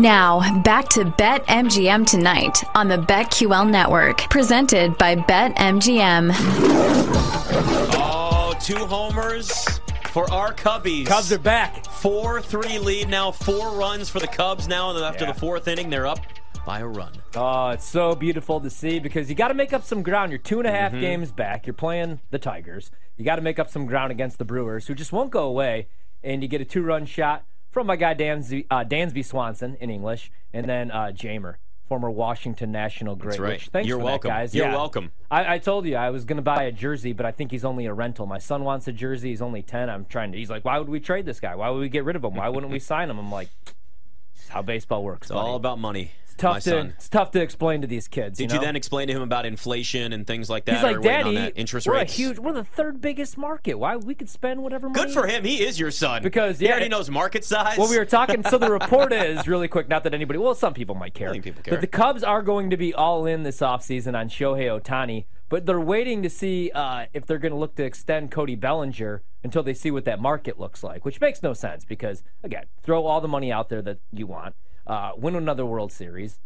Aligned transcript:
Now, 0.00 0.62
back 0.62 0.88
to 0.90 1.04
Bet 1.04 1.44
MGM 1.46 2.06
tonight 2.06 2.64
on 2.74 2.88
the 2.88 2.96
BetQL 2.96 3.68
network, 3.68 4.18
presented 4.30 4.96
by 4.96 5.14
Bet 5.14 5.54
MGM. 5.56 6.30
Oh, 7.98 8.54
two 8.62 8.76
homers 8.86 9.50
for 10.12 10.30
our 10.32 10.54
Cubbies. 10.54 11.04
Cubs 11.06 11.30
are 11.32 11.38
back. 11.38 11.84
4 11.84 12.40
3 12.40 12.78
lead 12.78 13.10
now, 13.10 13.30
four 13.30 13.72
runs 13.72 14.08
for 14.08 14.20
the 14.20 14.26
Cubs 14.26 14.66
now. 14.66 14.88
And 14.88 14.98
after 15.04 15.26
Yeah. 15.26 15.32
the 15.32 15.38
fourth 15.38 15.68
inning, 15.68 15.90
they're 15.90 16.06
up 16.06 16.20
by 16.64 16.78
a 16.78 16.86
run. 16.86 17.12
Oh, 17.36 17.68
it's 17.68 17.84
so 17.86 18.14
beautiful 18.14 18.58
to 18.60 18.70
see 18.70 19.00
because 19.00 19.28
you 19.28 19.34
got 19.34 19.48
to 19.48 19.54
make 19.54 19.74
up 19.74 19.84
some 19.84 20.02
ground. 20.02 20.32
You're 20.32 20.38
two 20.38 20.60
and 20.60 20.66
a 20.66 20.72
half 20.72 20.92
Mm-hmm. 20.92 21.00
games 21.02 21.30
back. 21.32 21.66
You're 21.66 21.74
playing 21.74 22.20
the 22.30 22.38
Tigers. 22.38 22.90
You 23.18 23.26
got 23.26 23.36
to 23.36 23.42
make 23.42 23.58
up 23.58 23.68
some 23.68 23.84
ground 23.84 24.12
against 24.12 24.38
the 24.38 24.46
Brewers, 24.46 24.86
who 24.86 24.94
just 24.94 25.12
won't 25.12 25.30
go 25.30 25.44
away. 25.44 25.88
And 26.22 26.42
you 26.42 26.48
get 26.48 26.62
a 26.62 26.64
two-run 26.64 27.04
shot 27.04 27.44
from 27.70 27.86
my 27.86 27.96
guy 27.96 28.14
Dansby, 28.14 28.66
uh, 28.70 28.84
Dansby 28.84 29.24
Swanson 29.24 29.76
in 29.80 29.90
English, 29.90 30.30
and 30.52 30.68
then 30.68 30.90
uh, 30.90 31.12
Jeimer, 31.14 31.54
former 31.88 32.10
Washington 32.10 32.72
National 32.72 33.16
great. 33.16 33.38
right. 33.38 33.52
which- 33.52 33.68
thanks 33.68 33.88
You're 33.88 33.98
for 33.98 34.04
welcome. 34.04 34.28
That, 34.28 34.34
guys. 34.34 34.54
You're 34.54 34.66
Yeah. 34.66 34.74
welcome. 34.74 35.12
I, 35.30 35.54
I 35.54 35.58
told 35.58 35.86
you 35.86 35.96
I 35.96 36.10
was 36.10 36.24
going 36.24 36.36
to 36.36 36.42
buy 36.42 36.64
a 36.64 36.72
jersey, 36.72 37.12
but 37.12 37.26
I 37.26 37.30
think 37.32 37.50
he's 37.50 37.64
only 37.64 37.86
a 37.86 37.94
rental. 37.94 38.26
My 38.26 38.38
son 38.38 38.64
wants 38.64 38.88
a 38.88 38.92
jersey. 38.92 39.30
He's 39.30 39.42
only 39.42 39.62
ten. 39.62 39.88
I'm 39.88 40.04
trying 40.04 40.32
to. 40.32 40.38
He's 40.38 40.50
like, 40.50 40.64
why 40.64 40.78
would 40.78 40.88
we 40.88 41.00
trade 41.00 41.26
this 41.26 41.40
guy? 41.40 41.54
Why 41.54 41.70
would 41.70 41.80
we 41.80 41.88
get 41.88 42.04
rid 42.04 42.16
of 42.16 42.24
him? 42.24 42.34
Why 42.34 42.48
wouldn't 42.48 42.72
we 42.72 42.78
sign 42.80 43.08
him? 43.10 43.18
I'm 43.18 43.30
like, 43.30 43.48
how 44.48 44.62
baseball 44.62 45.04
works. 45.04 45.28
It's 45.28 45.36
all 45.36 45.54
about 45.56 45.78
money. 45.78 46.10
Tough 46.40 46.64
to 46.64 46.78
it's 46.78 47.08
tough 47.08 47.30
to 47.32 47.40
explain 47.40 47.82
to 47.82 47.86
these 47.86 48.08
kids. 48.08 48.38
Did 48.38 48.50
you, 48.50 48.58
you, 48.58 48.64
then 48.64 48.76
explain 48.76 49.08
to 49.08 49.14
him 49.14 49.22
about 49.22 49.44
inflation 49.44 50.12
and 50.12 50.26
things 50.26 50.48
like 50.48 50.64
that? 50.64 50.76
He's 50.76 50.82
like, 50.82 51.02
Daddy, 51.02 51.34
that 51.34 51.52
interest 51.56 51.86
we're 51.86 51.94
rates? 51.94 52.12
a 52.12 52.16
huge, 52.16 52.38
we're 52.38 52.52
the 52.52 52.64
third 52.64 53.00
biggest 53.00 53.36
market. 53.36 53.74
Why 53.74 53.96
we 53.96 54.14
could 54.14 54.28
spend 54.28 54.62
whatever 54.62 54.88
money? 54.88 55.04
Good 55.04 55.12
for 55.12 55.26
him. 55.26 55.44
He 55.44 55.62
is 55.62 55.78
your 55.78 55.90
son. 55.90 56.22
Because, 56.22 56.58
he 56.58 56.68
already 56.68 56.86
it- 56.86 56.90
knows 56.90 57.10
market 57.10 57.44
size. 57.44 57.76
Well, 57.76 57.90
we 57.90 57.98
were 57.98 58.06
talking. 58.06 58.42
So 58.44 58.58
the 58.58 58.70
report 58.72 59.12
is 59.12 59.46
really 59.46 59.68
quick. 59.68 59.88
Not 59.88 60.04
that 60.04 60.14
anybody. 60.14 60.38
Well, 60.38 60.54
some 60.54 60.74
people 60.74 60.94
might 60.94 61.14
care. 61.14 61.28
I 61.28 61.32
think 61.32 61.44
people 61.44 61.62
care. 61.62 61.74
But 61.74 61.80
the 61.80 61.86
Cubs 61.86 62.24
are 62.24 62.42
going 62.42 62.70
to 62.70 62.76
be 62.76 62.94
all 62.94 63.26
in 63.26 63.42
this 63.42 63.60
offseason 63.60 64.18
on 64.18 64.28
Shohei 64.28 64.80
Ohtani. 64.80 65.26
But 65.50 65.66
they're 65.66 65.80
waiting 65.80 66.22
to 66.22 66.30
see 66.30 66.70
uh, 66.70 67.06
if 67.12 67.26
they're 67.26 67.38
going 67.38 67.52
to 67.52 67.58
look 67.58 67.74
to 67.74 67.84
extend 67.84 68.30
Cody 68.30 68.54
Bellinger 68.54 69.22
until 69.42 69.64
they 69.64 69.74
see 69.74 69.90
what 69.90 70.04
that 70.04 70.20
market 70.20 70.60
looks 70.60 70.84
like, 70.84 71.04
which 71.04 71.20
makes 71.20 71.42
no 71.42 71.52
sense 71.52 71.84
because 71.84 72.22
again, 72.44 72.66
throw 72.82 73.04
all 73.04 73.20
the 73.20 73.28
money 73.28 73.50
out 73.50 73.68
there 73.68 73.82
that 73.82 73.98
you 74.12 74.28
want, 74.28 74.54
uh, 74.86 75.12
win 75.16 75.34
another 75.36 75.64
World 75.66 75.92
Series. 75.92 76.40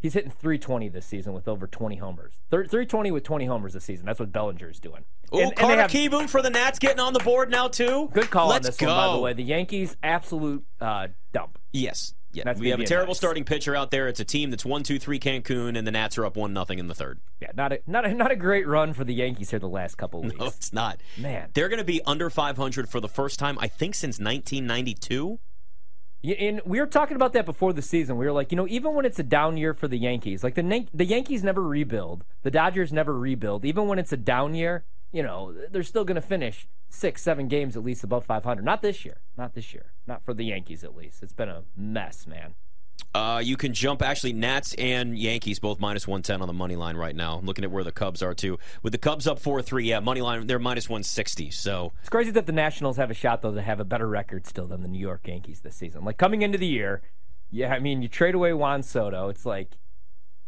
He's 0.00 0.12
hitting 0.12 0.30
320 0.30 0.90
this 0.90 1.06
season 1.06 1.32
with 1.32 1.48
over 1.48 1.66
20 1.66 1.96
homers. 1.96 2.34
Thir- 2.50 2.64
320 2.66 3.10
with 3.10 3.24
20 3.24 3.46
homers 3.46 3.72
this 3.72 3.84
season. 3.84 4.04
That's 4.04 4.20
what 4.20 4.30
Bellinger's 4.32 4.78
doing. 4.78 5.04
Ooh, 5.34 5.38
And- 5.40 5.56
Carter 5.56 5.80
have- 5.82 5.90
Kieboom 5.90 6.28
for 6.28 6.42
the 6.42 6.50
Nats 6.50 6.78
getting 6.78 7.00
on 7.00 7.14
the 7.14 7.20
board 7.20 7.50
now 7.50 7.68
too. 7.68 8.10
Good 8.12 8.30
call 8.30 8.48
Let's 8.48 8.66
on 8.66 8.68
this 8.70 8.76
go. 8.76 8.88
one, 8.88 8.96
by 9.08 9.14
the 9.14 9.20
way. 9.22 9.32
The 9.32 9.44
Yankees, 9.44 9.96
absolute 10.02 10.62
uh, 10.78 11.08
dump. 11.32 11.58
Yes. 11.72 12.12
Yeah. 12.32 12.52
We 12.58 12.68
have 12.70 12.80
a 12.80 12.84
terrible 12.84 13.12
nice. 13.12 13.18
starting 13.18 13.44
pitcher 13.44 13.76
out 13.76 13.92
there. 13.92 14.08
It's 14.08 14.18
a 14.18 14.24
team 14.24 14.50
that's 14.50 14.64
one, 14.64 14.82
two, 14.82 14.98
three 14.98 15.20
Cancun, 15.20 15.78
and 15.78 15.86
the 15.86 15.92
Nats 15.92 16.18
are 16.18 16.26
up 16.26 16.36
one 16.36 16.52
nothing 16.52 16.80
in 16.80 16.88
the 16.88 16.94
third. 16.94 17.20
Yeah, 17.40 17.52
not 17.54 17.72
a 17.72 17.78
not 17.86 18.04
a, 18.04 18.12
not 18.12 18.32
a 18.32 18.36
great 18.36 18.66
run 18.66 18.92
for 18.92 19.04
the 19.04 19.14
Yankees 19.14 19.50
here 19.50 19.60
the 19.60 19.68
last 19.68 19.96
couple 19.96 20.20
weeks. 20.20 20.36
No, 20.36 20.46
it's 20.46 20.72
not. 20.72 21.00
Man. 21.16 21.50
They're 21.54 21.68
going 21.68 21.78
to 21.78 21.84
be 21.84 22.02
under 22.04 22.28
500 22.30 22.88
for 22.88 22.98
the 22.98 23.08
first 23.08 23.38
time, 23.38 23.56
I 23.60 23.68
think, 23.68 23.94
since 23.94 24.18
1992. 24.18 25.38
And 26.24 26.62
we 26.64 26.80
were 26.80 26.86
talking 26.86 27.16
about 27.16 27.34
that 27.34 27.44
before 27.44 27.74
the 27.74 27.82
season. 27.82 28.16
We 28.16 28.24
were 28.24 28.32
like, 28.32 28.50
you 28.50 28.56
know, 28.56 28.66
even 28.68 28.94
when 28.94 29.04
it's 29.04 29.18
a 29.18 29.22
down 29.22 29.58
year 29.58 29.74
for 29.74 29.88
the 29.88 29.98
Yankees, 29.98 30.42
like 30.42 30.54
the 30.54 30.86
the 30.94 31.04
Yankees 31.04 31.44
never 31.44 31.62
rebuild, 31.62 32.24
the 32.42 32.50
Dodgers 32.50 32.92
never 32.92 33.18
rebuild. 33.18 33.64
Even 33.64 33.88
when 33.88 33.98
it's 33.98 34.12
a 34.12 34.16
down 34.16 34.54
year, 34.54 34.84
you 35.12 35.22
know, 35.22 35.54
they're 35.70 35.82
still 35.82 36.04
going 36.04 36.14
to 36.14 36.26
finish 36.26 36.66
six, 36.88 37.22
seven 37.22 37.46
games 37.46 37.76
at 37.76 37.84
least 37.84 38.04
above 38.04 38.24
500. 38.24 38.64
Not 38.64 38.80
this 38.80 39.04
year. 39.04 39.18
Not 39.36 39.54
this 39.54 39.74
year. 39.74 39.92
Not 40.06 40.24
for 40.24 40.32
the 40.32 40.46
Yankees 40.46 40.82
at 40.82 40.96
least. 40.96 41.22
It's 41.22 41.32
been 41.32 41.48
a 41.48 41.64
mess, 41.76 42.26
man. 42.26 42.54
Uh, 43.14 43.40
you 43.42 43.56
can 43.56 43.72
jump 43.72 44.02
actually 44.02 44.32
Nats 44.32 44.74
and 44.74 45.16
Yankees 45.16 45.60
both 45.60 45.78
minus 45.78 46.08
110 46.08 46.42
on 46.42 46.48
the 46.48 46.52
money 46.52 46.74
line 46.74 46.96
right 46.96 47.14
now. 47.14 47.38
I'm 47.38 47.46
looking 47.46 47.64
at 47.64 47.70
where 47.70 47.84
the 47.84 47.92
Cubs 47.92 48.22
are 48.22 48.34
too. 48.34 48.58
With 48.82 48.92
the 48.92 48.98
Cubs 48.98 49.28
up 49.28 49.40
4-3, 49.40 49.84
yeah, 49.84 50.00
money 50.00 50.20
line 50.20 50.46
they're 50.48 50.58
minus 50.58 50.88
160. 50.88 51.52
So 51.52 51.92
It's 52.00 52.08
crazy 52.08 52.32
that 52.32 52.46
the 52.46 52.52
Nationals 52.52 52.96
have 52.96 53.12
a 53.12 53.14
shot 53.14 53.40
though 53.42 53.54
to 53.54 53.62
have 53.62 53.78
a 53.78 53.84
better 53.84 54.08
record 54.08 54.48
still 54.48 54.66
than 54.66 54.82
the 54.82 54.88
New 54.88 54.98
York 54.98 55.28
Yankees 55.28 55.60
this 55.60 55.76
season. 55.76 56.04
Like 56.04 56.18
coming 56.18 56.42
into 56.42 56.58
the 56.58 56.66
year, 56.66 57.02
yeah, 57.52 57.72
I 57.72 57.78
mean 57.78 58.02
you 58.02 58.08
trade 58.08 58.34
away 58.34 58.52
Juan 58.52 58.82
Soto. 58.82 59.28
It's 59.28 59.46
like 59.46 59.76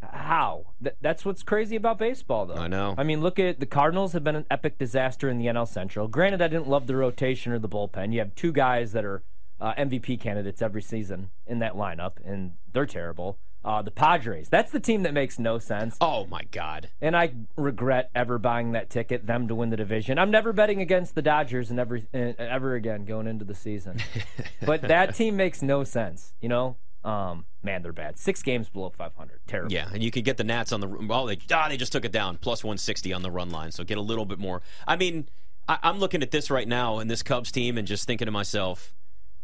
how? 0.02 0.66
Th- 0.82 0.96
that's 1.00 1.24
what's 1.24 1.44
crazy 1.44 1.76
about 1.76 1.98
baseball 1.98 2.46
though. 2.46 2.54
I 2.54 2.66
know. 2.68 2.94
I 2.98 3.04
mean, 3.04 3.20
look 3.20 3.38
at 3.38 3.60
the 3.60 3.66
Cardinals 3.66 4.12
have 4.12 4.24
been 4.24 4.36
an 4.36 4.46
epic 4.50 4.78
disaster 4.78 5.28
in 5.28 5.38
the 5.38 5.46
NL 5.46 5.68
Central. 5.68 6.08
Granted, 6.08 6.42
I 6.42 6.48
didn't 6.48 6.68
love 6.68 6.86
the 6.86 6.96
rotation 6.96 7.52
or 7.52 7.58
the 7.58 7.68
bullpen. 7.68 8.12
You 8.12 8.18
have 8.18 8.34
two 8.34 8.52
guys 8.52 8.92
that 8.92 9.04
are 9.04 9.22
uh, 9.60 9.74
MVP 9.74 10.20
candidates 10.20 10.62
every 10.62 10.82
season 10.82 11.30
in 11.46 11.58
that 11.60 11.74
lineup, 11.74 12.12
and 12.24 12.52
they're 12.72 12.86
terrible. 12.86 13.38
Uh, 13.64 13.82
the 13.82 13.90
Padres, 13.90 14.48
that's 14.48 14.70
the 14.70 14.78
team 14.78 15.02
that 15.02 15.12
makes 15.12 15.40
no 15.40 15.58
sense. 15.58 15.96
Oh 16.00 16.24
my 16.26 16.42
God! 16.52 16.88
And 17.00 17.16
I 17.16 17.32
regret 17.56 18.10
ever 18.14 18.38
buying 18.38 18.72
that 18.72 18.90
ticket, 18.90 19.26
them 19.26 19.48
to 19.48 19.56
win 19.56 19.70
the 19.70 19.76
division. 19.76 20.20
I'm 20.20 20.30
never 20.30 20.52
betting 20.52 20.80
against 20.80 21.16
the 21.16 21.22
Dodgers 21.22 21.70
and 21.70 21.80
ever 21.80 21.98
uh, 22.14 22.32
ever 22.38 22.76
again 22.76 23.04
going 23.04 23.26
into 23.26 23.44
the 23.44 23.56
season. 23.56 23.98
but 24.64 24.82
that 24.82 25.16
team 25.16 25.36
makes 25.36 25.62
no 25.62 25.82
sense, 25.82 26.32
you 26.40 26.48
know. 26.48 26.76
Um, 27.06 27.46
man, 27.62 27.82
they're 27.82 27.92
bad. 27.92 28.18
Six 28.18 28.42
games 28.42 28.68
below 28.68 28.90
500. 28.90 29.40
Terrible. 29.46 29.72
Yeah, 29.72 29.88
and 29.92 30.02
you 30.02 30.10
can 30.10 30.22
get 30.22 30.36
the 30.36 30.44
Nats 30.44 30.72
on 30.72 30.80
the 30.80 30.88
well. 30.88 31.26
They 31.26 31.38
ah, 31.52 31.68
they 31.68 31.76
just 31.76 31.90
took 31.92 32.04
it 32.04 32.12
down 32.12 32.36
plus 32.36 32.62
160 32.62 33.12
on 33.12 33.22
the 33.22 33.30
run 33.30 33.50
line, 33.50 33.72
so 33.72 33.82
get 33.82 33.98
a 33.98 34.02
little 34.02 34.26
bit 34.26 34.38
more. 34.38 34.62
I 34.86 34.94
mean, 34.94 35.28
I, 35.68 35.78
I'm 35.82 35.98
looking 35.98 36.22
at 36.22 36.30
this 36.30 36.50
right 36.50 36.68
now 36.68 36.98
and 36.98 37.10
this 37.10 37.24
Cubs 37.24 37.50
team, 37.50 37.78
and 37.78 37.86
just 37.86 38.06
thinking 38.06 38.26
to 38.26 38.32
myself, 38.32 38.94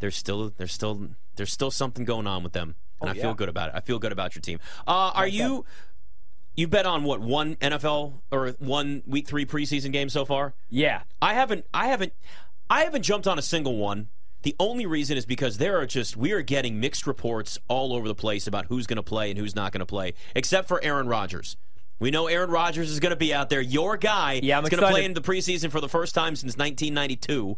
there's 0.03 0.17
still 0.17 0.53
there's 0.59 0.73
still 0.75 1.09
there's 1.37 1.53
still 1.53 1.71
something 1.71 2.05
going 2.05 2.27
on 2.27 2.43
with 2.43 2.53
them, 2.53 2.75
and 3.01 3.09
Oh, 3.09 3.13
I 3.13 3.17
yeah. 3.17 3.23
feel 3.23 3.35
good 3.35 3.49
about 3.49 3.69
it. 3.71 3.75
I 3.77 3.81
feel 3.81 3.99
good 3.99 4.13
about 4.13 4.35
your 4.35 4.43
team. 4.43 4.59
Uh, 4.87 5.13
are 5.15 5.27
you? 5.27 5.65
You 6.55 6.69
bet 6.69 6.85
on 6.85 7.05
what 7.05 7.21
one 7.21 7.55
NFL 7.57 8.21
or 8.31 8.49
one 8.59 9.03
Week 9.07 9.27
Three 9.27 9.47
preseason 9.47 9.93
game 9.93 10.11
so 10.11 10.25
far? 10.27 10.55
Yeah. 10.69 11.03
I 11.23 11.33
haven't 11.35 11.65
I 11.73 11.87
haven't 11.87 12.13
I 12.69 12.83
haven't 12.83 13.03
jumped 13.03 13.27
on 13.27 13.39
a 13.39 13.43
single 13.43 13.77
one. 13.77 14.09
The 14.43 14.57
only 14.59 14.87
reason 14.87 15.17
is 15.17 15.25
because 15.25 15.59
there 15.59 15.79
are 15.79 15.87
just 15.87 16.17
we 16.17 16.33
are 16.33 16.43
getting 16.43 16.81
mixed 16.81 17.07
reports 17.07 17.59
all 17.69 17.95
over 17.95 18.09
the 18.09 18.15
place 18.15 18.47
about 18.49 18.67
who's 18.67 18.87
going 18.89 18.97
to 18.97 19.03
play 19.03 19.31
and 19.31 19.39
who's 19.39 19.55
not 19.55 19.71
going 19.73 19.79
to 19.81 19.87
play, 19.87 20.15
except 20.35 20.67
for 20.69 20.83
Aaron 20.85 21.07
Rodgers. 21.07 21.57
We 22.01 22.11
know 22.11 22.27
Aaron 22.27 22.51
Rodgers 22.51 22.91
is 22.91 22.99
going 22.99 23.11
to 23.11 23.17
be 23.17 23.33
out 23.33 23.49
there. 23.49 23.61
Your 23.61 23.97
guy 23.97 24.41
Yeah, 24.43 24.59
I'm 24.59 24.65
is 24.65 24.71
going 24.71 24.83
to 24.83 24.89
play 24.91 25.05
in 25.05 25.15
the 25.15 25.21
preseason 25.21 25.71
for 25.71 25.81
the 25.81 25.89
first 25.89 26.15
time 26.17 26.35
since 26.35 26.57
1992. 26.57 27.57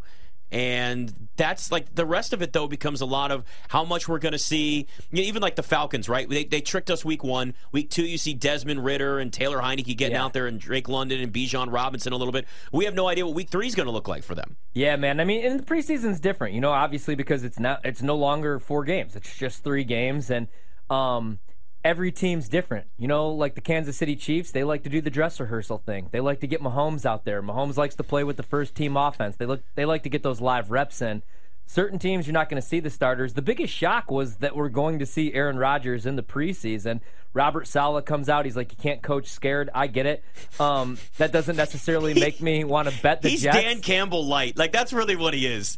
And 0.55 1.13
that's 1.35 1.69
like 1.69 1.93
the 1.95 2.05
rest 2.05 2.31
of 2.31 2.41
it, 2.41 2.53
though, 2.53 2.65
becomes 2.65 3.01
a 3.01 3.05
lot 3.05 3.29
of 3.29 3.43
how 3.67 3.83
much 3.83 4.07
we're 4.07 4.19
going 4.19 4.31
to 4.31 4.39
see. 4.39 4.87
You 5.11 5.21
know, 5.21 5.27
even 5.27 5.41
like 5.41 5.57
the 5.57 5.63
Falcons, 5.63 6.07
right? 6.07 6.29
They, 6.29 6.45
they 6.45 6.61
tricked 6.61 6.89
us 6.89 7.03
week 7.03 7.25
one. 7.25 7.53
Week 7.73 7.89
two, 7.89 8.05
you 8.05 8.17
see 8.17 8.33
Desmond 8.33 8.85
Ridder 8.85 9.19
and 9.19 9.33
Taylor 9.33 9.57
Heinicke 9.59 9.97
getting 9.97 10.15
Yeah. 10.15 10.23
out 10.23 10.31
there 10.31 10.47
and 10.47 10.57
Drake 10.57 10.87
London 10.87 11.19
and 11.19 11.33
Bijan 11.33 11.73
Robinson 11.73 12.13
a 12.13 12.15
little 12.15 12.31
bit. 12.31 12.45
We 12.71 12.85
have 12.85 12.95
no 12.95 13.09
idea 13.09 13.25
what 13.25 13.35
week 13.35 13.49
three 13.49 13.67
is 13.67 13.75
going 13.75 13.87
to 13.87 13.91
look 13.91 14.07
like 14.07 14.23
for 14.23 14.33
them. 14.33 14.55
Yeah, 14.73 14.95
man. 14.95 15.19
I 15.19 15.25
mean, 15.25 15.45
and 15.45 15.59
the 15.59 15.63
preseason's 15.65 16.21
different, 16.21 16.53
you 16.55 16.61
know, 16.61 16.71
obviously 16.71 17.15
because 17.15 17.43
it's 17.43 17.59
not 17.59 17.81
it's 17.83 18.01
no 18.01 18.15
longer 18.15 18.57
four 18.57 18.85
games. 18.85 19.17
It's 19.17 19.35
just 19.37 19.61
three 19.61 19.83
games 19.83 20.29
and 20.29 20.47
um 20.89 21.39
every 21.85 22.11
team's 22.11 22.49
different. 22.49 22.87
You 22.97 23.07
know, 23.07 23.29
like 23.29 23.53
the 23.53 23.61
Kansas 23.61 23.95
City 23.95 24.15
Chiefs, 24.15 24.51
they 24.51 24.63
like 24.63 24.83
to 24.83 24.89
do 24.89 24.99
the 24.99 25.11
dress 25.11 25.39
rehearsal 25.39 25.77
thing. 25.77 26.09
They 26.11 26.19
like 26.19 26.39
to 26.41 26.47
get 26.47 26.61
Mahomes 26.61 27.05
out 27.05 27.23
there. 27.23 27.41
Mahomes 27.43 27.77
likes 27.77 27.95
to 27.95 28.03
play 28.03 28.23
with 28.23 28.35
the 28.35 28.43
first 28.43 28.73
team 28.75 28.97
offense. 28.97 29.37
They 29.37 29.45
look 29.45 29.61
they 29.75 29.85
like 29.85 30.03
to 30.03 30.09
get 30.09 30.23
those 30.23 30.41
live 30.41 30.71
reps 30.71 31.01
in. 31.01 31.21
Certain 31.67 31.97
teams 31.99 32.27
you're 32.27 32.33
not 32.33 32.47
going 32.49 32.61
to 32.61 32.67
see 32.67 32.79
the 32.79 32.89
starters. 32.89 33.33
The 33.33 33.41
biggest 33.41 33.73
shock 33.73 34.11
was 34.11 34.37
that 34.37 34.55
we're 34.55 34.69
going 34.69 34.99
to 34.99 35.05
see 35.05 35.33
Aaron 35.33 35.57
Rodgers 35.57 36.05
in 36.05 36.15
the 36.15 36.23
preseason. 36.23 37.01
Robert 37.33 37.67
Saleh 37.67 38.05
comes 38.05 38.29
out. 38.29 38.45
He's 38.45 38.55
like, 38.55 38.71
"You 38.71 38.77
can't 38.81 39.01
coach 39.01 39.27
scared." 39.27 39.69
I 39.73 39.87
get 39.87 40.05
it. 40.05 40.23
Um, 40.57 40.97
that 41.17 41.33
doesn't 41.33 41.57
necessarily 41.57 42.13
make 42.13 42.39
me 42.39 42.63
want 42.63 42.87
to 42.87 43.01
bet 43.01 43.21
the 43.21 43.27
He's 43.29 43.41
Jets. 43.41 43.57
Dan 43.57 43.81
Campbell 43.81 44.25
light. 44.25 44.55
Like 44.57 44.71
that's 44.71 44.93
really 44.93 45.17
what 45.17 45.33
he 45.33 45.45
is. 45.45 45.77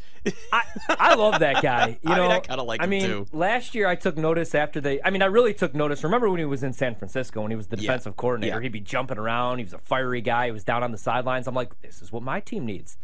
I, 0.52 0.62
I 0.90 1.16
love 1.16 1.40
that 1.40 1.64
guy. 1.64 1.98
You 2.04 2.12
I 2.12 2.20
mean, 2.20 2.32
I 2.32 2.40
kinda 2.42 2.62
like 2.64 2.82
I 2.82 2.84
him, 2.84 2.90
mean, 2.92 3.06
too. 3.08 3.26
last 3.32 3.74
year 3.74 3.88
I 3.88 3.96
took 3.96 4.18
notice 4.18 4.54
after 4.54 4.80
they. 4.82 5.02
I 5.02 5.10
mean, 5.10 5.24
I 5.24 5.28
really 5.28 5.54
took 5.56 5.74
notice. 5.74 6.04
Remember 6.04 6.30
when 6.30 6.38
he 6.38 6.46
was 6.46 6.62
in 6.64 6.74
San 6.74 6.94
Francisco 6.96 7.42
when 7.42 7.50
he 7.50 7.58
was 7.58 7.68
the 7.68 7.78
Yeah. 7.78 7.82
defensive 7.84 8.18
coordinator? 8.18 8.58
Yeah. 8.58 8.62
He'd 8.62 8.72
be 8.74 8.80
jumping 8.82 9.18
around. 9.18 9.58
He 9.58 9.64
was 9.64 9.74
a 9.74 9.80
fiery 9.80 10.22
guy. 10.22 10.48
He 10.48 10.52
was 10.52 10.64
down 10.64 10.84
on 10.84 10.92
the 10.92 10.98
sidelines. 11.00 11.48
I'm 11.48 11.56
like, 11.56 11.80
this 11.82 12.02
is 12.04 12.12
what 12.12 12.22
my 12.24 12.40
team 12.40 12.66
needs. 12.68 12.98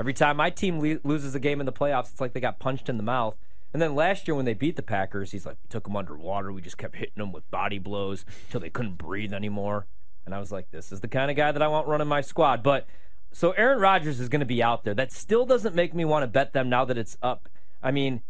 Every 0.00 0.14
time 0.14 0.38
my 0.38 0.48
team 0.48 0.80
le- 0.80 0.98
loses 1.04 1.34
a 1.34 1.40
game 1.40 1.60
in 1.60 1.66
the 1.66 1.72
playoffs, 1.72 2.10
it's 2.10 2.22
like 2.22 2.32
they 2.32 2.40
got 2.40 2.58
punched 2.58 2.88
in 2.88 2.96
the 2.96 3.02
mouth. 3.02 3.36
And 3.72 3.80
then 3.82 3.94
last 3.94 4.26
year 4.26 4.34
when 4.34 4.46
they 4.46 4.54
beat 4.54 4.76
the 4.76 4.82
Packers, 4.82 5.30
he's 5.30 5.44
like, 5.44 5.58
we 5.62 5.68
took 5.68 5.84
them 5.84 5.94
underwater. 5.94 6.52
We 6.52 6.62
just 6.62 6.78
kept 6.78 6.96
hitting 6.96 7.18
them 7.18 7.32
with 7.32 7.48
body 7.50 7.78
blows 7.78 8.24
until 8.46 8.60
they 8.60 8.70
couldn't 8.70 8.96
breathe 8.96 9.34
anymore. 9.34 9.86
And 10.24 10.34
I 10.34 10.40
was 10.40 10.50
like, 10.50 10.70
this 10.70 10.90
is 10.90 11.00
the 11.00 11.08
kind 11.08 11.30
of 11.30 11.36
guy 11.36 11.52
that 11.52 11.60
I 11.60 11.68
want 11.68 11.86
running 11.86 12.08
my 12.08 12.22
squad. 12.22 12.62
But 12.62 12.86
so 13.30 13.52
Aaron 13.52 13.78
Rodgers 13.78 14.20
is 14.20 14.30
going 14.30 14.40
to 14.40 14.46
be 14.46 14.62
out 14.62 14.84
there. 14.84 14.94
That 14.94 15.12
still 15.12 15.44
doesn't 15.44 15.74
make 15.74 15.94
me 15.94 16.06
want 16.06 16.22
to 16.22 16.26
bet 16.26 16.54
them 16.54 16.70
now 16.70 16.86
that 16.86 16.96
it's 16.96 17.18
up. 17.22 17.48
I 17.82 17.90
mean, 17.90 18.22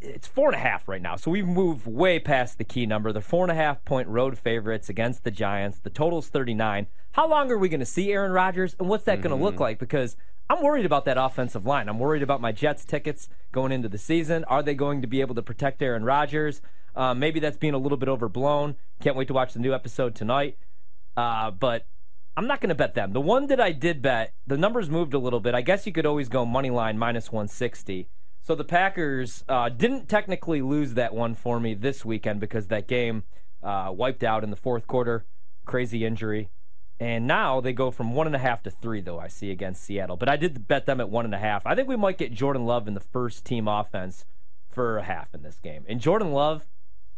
it's 0.00 0.26
four 0.28 0.46
and 0.46 0.54
a 0.54 0.60
half 0.60 0.88
right 0.88 1.02
now. 1.02 1.16
So 1.16 1.30
we've 1.30 1.46
moved 1.46 1.86
way 1.86 2.18
past 2.18 2.58
the 2.58 2.64
key 2.64 2.86
number. 2.86 3.12
They're 3.12 3.20
four 3.20 3.44
and 3.44 3.52
a 3.52 3.56
half 3.56 3.84
point 3.84 4.08
road 4.08 4.38
favorites 4.38 4.88
against 4.88 5.24
the 5.24 5.30
Giants. 5.30 5.78
The 5.78 5.90
total's 5.90 6.28
39. 6.28 6.86
How 7.12 7.28
long 7.28 7.50
are 7.50 7.58
we 7.58 7.68
going 7.68 7.80
to 7.80 7.86
see 7.86 8.12
Aaron 8.12 8.32
Rodgers? 8.32 8.76
And 8.78 8.88
what's 8.88 9.04
that 9.04 9.20
going 9.22 9.36
to 9.36 9.42
look 9.42 9.54
mm-hmm. 9.54 9.62
like? 9.62 9.78
Because 9.78 10.16
I'm 10.48 10.62
worried 10.62 10.86
about 10.86 11.04
that 11.06 11.18
offensive 11.18 11.66
line. 11.66 11.88
I'm 11.88 11.98
worried 11.98 12.22
about 12.22 12.40
my 12.40 12.52
Jets 12.52 12.84
tickets 12.84 13.28
going 13.50 13.72
into 13.72 13.88
the 13.88 13.98
season. 13.98 14.44
Are 14.44 14.62
they 14.62 14.74
going 14.74 15.02
to 15.02 15.08
be 15.08 15.20
able 15.20 15.34
to 15.34 15.42
protect 15.42 15.82
Aaron 15.82 16.04
Rodgers? 16.04 16.62
Uh, 16.94 17.14
maybe 17.14 17.40
that's 17.40 17.56
being 17.56 17.74
a 17.74 17.78
little 17.78 17.98
bit 17.98 18.08
overblown. 18.08 18.76
Can't 19.00 19.16
wait 19.16 19.28
to 19.28 19.34
watch 19.34 19.54
the 19.54 19.58
new 19.58 19.74
episode 19.74 20.14
tonight. 20.14 20.56
Uh, 21.16 21.50
but 21.50 21.86
I'm 22.36 22.46
not 22.46 22.60
going 22.60 22.68
to 22.68 22.76
bet 22.76 22.94
them. 22.94 23.12
The 23.12 23.20
one 23.20 23.48
that 23.48 23.60
I 23.60 23.72
did 23.72 24.00
bet, 24.00 24.34
the 24.46 24.56
numbers 24.56 24.88
moved 24.88 25.14
a 25.14 25.18
little 25.18 25.40
bit. 25.40 25.54
I 25.54 25.62
guess 25.62 25.84
you 25.84 25.92
could 25.92 26.06
always 26.06 26.28
go 26.28 26.46
money 26.46 26.70
line 26.70 26.96
minus 26.96 27.32
160. 27.32 28.08
So 28.40 28.54
the 28.54 28.64
Packers 28.64 29.42
uh, 29.48 29.68
didn't 29.68 30.08
technically 30.08 30.62
lose 30.62 30.94
that 30.94 31.12
one 31.12 31.34
for 31.34 31.58
me 31.58 31.74
this 31.74 32.04
weekend 32.04 32.38
because 32.38 32.68
that 32.68 32.86
game 32.86 33.24
uh, 33.62 33.90
wiped 33.92 34.22
out 34.22 34.44
in 34.44 34.50
the 34.50 34.56
fourth 34.56 34.86
quarter. 34.86 35.24
Crazy 35.64 36.04
injury. 36.04 36.50
And 36.98 37.26
now 37.26 37.60
they 37.60 37.72
go 37.72 37.90
from 37.90 38.14
one 38.14 38.26
and 38.26 38.34
a 38.34 38.38
half 38.38 38.62
to 38.62 38.70
three, 38.70 39.00
though, 39.00 39.18
I 39.18 39.28
see 39.28 39.50
against 39.50 39.84
Seattle. 39.84 40.16
But 40.16 40.30
I 40.30 40.36
did 40.36 40.66
bet 40.66 40.86
them 40.86 41.00
at 41.00 41.10
one 41.10 41.26
and 41.26 41.34
a 41.34 41.38
half. 41.38 41.66
I 41.66 41.74
think 41.74 41.88
we 41.88 41.96
might 41.96 42.18
get 42.18 42.32
Jordan 42.32 42.64
Love 42.64 42.88
in 42.88 42.94
the 42.94 43.00
first 43.00 43.44
team 43.44 43.68
offense 43.68 44.24
for 44.68 44.96
a 44.98 45.02
half 45.02 45.34
in 45.34 45.42
this 45.42 45.58
game. 45.58 45.84
And 45.88 46.00
Jordan 46.00 46.32
Love, 46.32 46.66